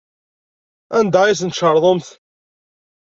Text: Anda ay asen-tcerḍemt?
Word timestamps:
Anda 0.97 1.19
ay 1.23 1.31
asen-tcerḍemt? 1.33 2.07